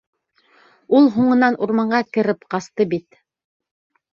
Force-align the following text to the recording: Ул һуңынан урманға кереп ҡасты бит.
Ул 0.99 1.09
һуңынан 1.17 1.57
урманға 1.67 2.01
кереп 2.17 2.49
ҡасты 2.55 2.89
бит. 2.95 3.21